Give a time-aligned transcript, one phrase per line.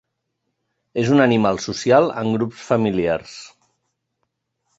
[1.01, 3.37] És un animal social en grups familiars.